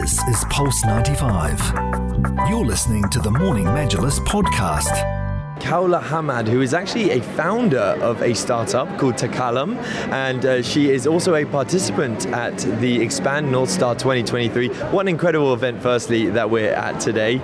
[0.00, 1.60] This is Pulse 95.
[2.48, 4.88] You're listening to the Morning Majlis podcast.
[5.60, 9.76] Khawla Hammad, who is actually a founder of a startup called Takalam,
[10.10, 14.68] and uh, she is also a participant at the Expand North Star 2023.
[14.68, 17.36] What an incredible event, firstly, that we're at today.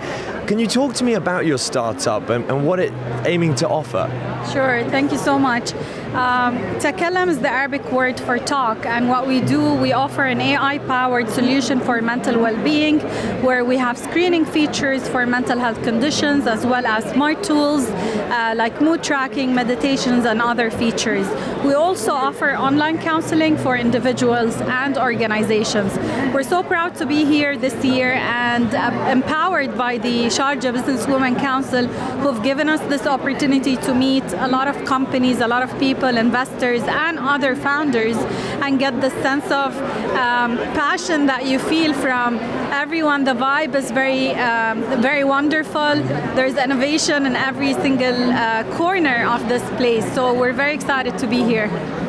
[0.48, 2.94] Can you talk to me about your startup and, and what it's
[3.26, 4.08] aiming to offer?
[4.50, 5.74] Sure, thank you so much.
[6.14, 10.40] Um, Takalam is the Arabic word for talk, and what we do, we offer an
[10.40, 13.00] AI powered solution for mental well being
[13.42, 18.54] where we have screening features for mental health conditions as well as smart tools uh,
[18.56, 21.28] like mood tracking, meditations, and other features.
[21.62, 25.94] We also offer online counseling for individuals and organizations.
[26.32, 31.04] We're so proud to be here this year and uh, empowered by the Sharjah Business
[31.08, 31.88] Women Council
[32.20, 36.16] who've given us this opportunity to meet a lot of companies, a lot of people
[36.16, 38.16] investors, and other founders,
[38.62, 39.76] and get the sense of
[40.14, 42.38] um, passion that you feel from
[42.70, 43.24] everyone.
[43.24, 45.96] The vibe is very, um, very wonderful.
[46.36, 50.06] There's innovation in every single uh, corner of this place.
[50.14, 51.68] So we're very excited to be here.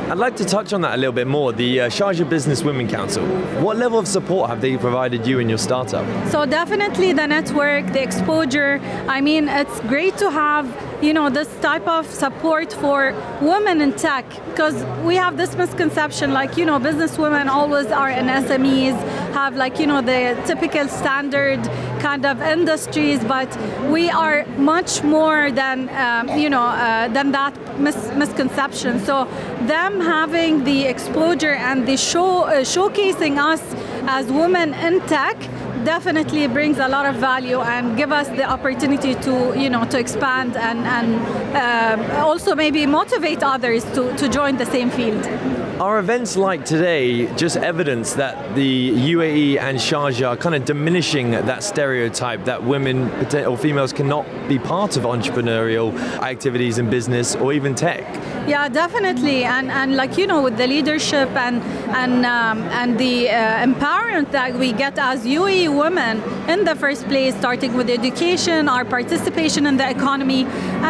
[0.10, 1.54] I'd like to touch on that a little bit more.
[1.54, 3.24] The uh, Sharjah Business Women Council.
[3.62, 6.04] What level of support have they provided you in your startup?
[6.32, 8.80] So definitely the network, the exposure.
[9.08, 10.66] I mean, it's great to have
[11.04, 16.34] you know this type of support for women in tech because we have this misconception
[16.34, 19.00] like you know business women always are in SMEs
[19.32, 21.64] have like you know the typical standard
[22.02, 23.50] kind of industries but
[23.90, 29.00] we are much more than um, you know uh, than that mis- misconception.
[29.00, 29.26] So
[29.62, 33.62] them having the exposure and the show uh, showcasing us
[34.08, 35.38] as women in tech
[35.84, 40.00] definitely brings a lot of value and give us the opportunity to you know to
[40.00, 41.10] expand and and
[41.56, 45.26] uh, also maybe motivate others to, to join the same field.
[45.80, 51.32] Are events like today just evidence that the UAE and Sharjah are kind of diminishing
[51.32, 53.10] that stereotype that women
[53.46, 58.04] or females cannot be part of entrepreneurial activities in business or even tech?
[58.50, 61.62] Yeah, definitely, and and like you know, with the leadership and
[62.02, 67.06] and um, and the uh, empowerment that we get as UAE women in the first
[67.08, 70.46] place, starting with education, our participation in the economy,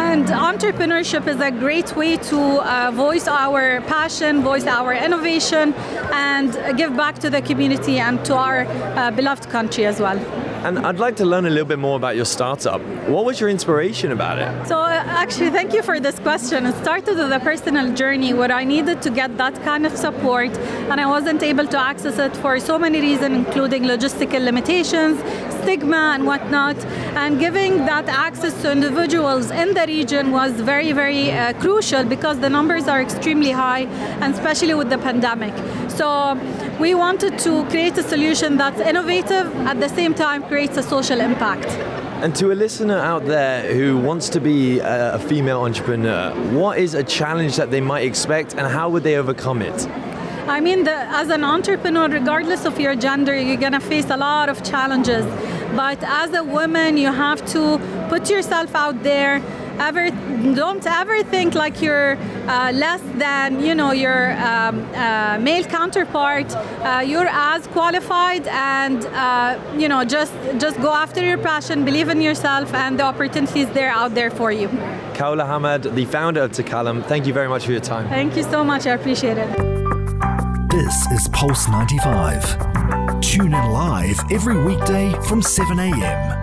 [0.06, 5.74] and entrepreneurship is a great way to uh, voice our passion, voice our innovation,
[6.12, 10.18] and give back to the community and to our uh, beloved country as well.
[10.62, 12.82] And I'd like to learn a little bit more about your startup.
[13.08, 14.68] What was your inspiration about it?
[14.68, 16.66] So, uh, actually, thank you for this question.
[16.66, 20.50] It started with a personal journey where I needed to get that kind of support,
[20.90, 25.18] and I wasn't able to access it for so many reasons, including logistical limitations,
[25.62, 26.76] stigma, and whatnot.
[27.16, 32.38] And giving that access to individuals in the region was very, very uh, crucial because
[32.38, 33.84] the numbers are extremely high,
[34.20, 35.54] and especially with the pandemic.
[35.88, 36.34] So,
[36.80, 41.20] we wanted to create a solution that's innovative at the same time creates a social
[41.20, 41.66] impact.
[42.24, 46.94] And to a listener out there who wants to be a female entrepreneur, what is
[46.94, 49.86] a challenge that they might expect and how would they overcome it?
[50.48, 54.16] I mean, the, as an entrepreneur, regardless of your gender, you're going to face a
[54.16, 55.26] lot of challenges.
[55.76, 59.40] But as a woman, you have to put yourself out there
[59.80, 60.10] ever
[60.54, 66.54] don't ever think like you're uh, less than you know your um, uh, male counterpart.
[66.54, 72.08] Uh, you're as qualified, and uh, you know just just go after your passion, believe
[72.08, 74.68] in yourself, and the opportunities there out there for you.
[75.14, 78.08] Khawla Hammad, the founder of Takalam, thank you very much for your time.
[78.08, 78.86] Thank you so much.
[78.86, 79.48] I appreciate it.
[80.70, 83.20] This is Pulse 95.
[83.20, 86.39] Tune in live every weekday from 7 a.m.